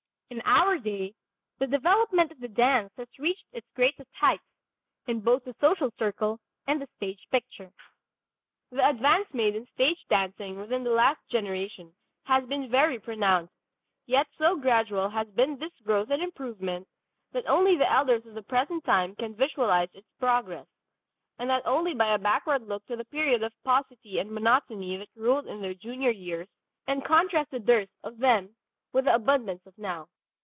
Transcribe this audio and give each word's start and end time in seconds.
In 0.31 0.39
our 0.45 0.77
day 0.77 1.13
the 1.59 1.67
development 1.67 2.31
of 2.31 2.39
the 2.39 2.47
dance 2.47 2.93
has 2.95 3.09
reached 3.19 3.43
its 3.51 3.67
greatest 3.75 4.09
heights, 4.15 4.45
in 5.05 5.19
both 5.19 5.43
the 5.43 5.53
social 5.59 5.91
circle 5.99 6.39
and 6.65 6.81
the 6.81 6.87
stage 6.95 7.19
picture. 7.33 7.69
The 8.69 8.87
advance 8.87 9.27
made 9.33 9.57
in 9.57 9.67
stage 9.73 10.01
dancing 10.09 10.57
within 10.57 10.85
the 10.85 10.89
last 10.91 11.19
generation 11.29 11.93
has 12.23 12.45
been 12.45 12.69
very 12.69 12.97
pronounced, 12.97 13.53
yet 14.05 14.25
so 14.37 14.55
gradual 14.55 15.09
has 15.09 15.27
been 15.31 15.57
this 15.57 15.73
growth 15.83 16.09
and 16.09 16.23
improvement, 16.23 16.87
that 17.33 17.45
only 17.49 17.75
the 17.75 17.91
elders 17.91 18.25
of 18.25 18.33
the 18.33 18.41
present 18.41 18.85
time 18.85 19.17
can 19.17 19.35
visualize 19.35 19.89
its 19.93 20.07
progress, 20.17 20.65
and 21.39 21.49
that 21.49 21.67
only 21.67 21.93
by 21.93 22.13
a 22.13 22.17
backward 22.17 22.61
look 22.69 22.85
to 22.85 22.95
the 22.95 23.03
period 23.05 23.43
of 23.43 23.51
paucity 23.65 24.17
and 24.19 24.31
monotony 24.31 24.95
that 24.95 25.09
ruled 25.17 25.45
in 25.47 25.59
their 25.61 25.73
junior 25.73 26.09
years, 26.11 26.47
and 26.87 27.03
contrast 27.03 27.51
the 27.51 27.59
dearth 27.59 27.89
of 28.01 28.17
then 28.19 28.55
with 28.93 29.03
the 29.03 29.13
abundance 29.13 29.65
of 29.65 29.77
now. 29.77 30.07